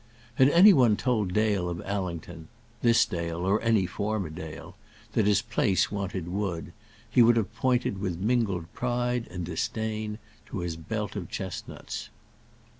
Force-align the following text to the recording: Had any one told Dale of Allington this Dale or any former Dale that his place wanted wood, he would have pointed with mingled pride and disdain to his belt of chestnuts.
Had 0.33 0.49
any 0.49 0.73
one 0.73 0.97
told 0.97 1.31
Dale 1.31 1.69
of 1.69 1.79
Allington 1.85 2.47
this 2.81 3.05
Dale 3.05 3.45
or 3.47 3.61
any 3.61 3.85
former 3.85 4.31
Dale 4.31 4.75
that 5.13 5.27
his 5.27 5.43
place 5.43 5.91
wanted 5.91 6.27
wood, 6.27 6.73
he 7.07 7.21
would 7.21 7.35
have 7.37 7.53
pointed 7.53 7.99
with 7.99 8.17
mingled 8.17 8.65
pride 8.73 9.27
and 9.29 9.45
disdain 9.45 10.17
to 10.47 10.61
his 10.61 10.75
belt 10.75 11.15
of 11.15 11.29
chestnuts. 11.29 12.09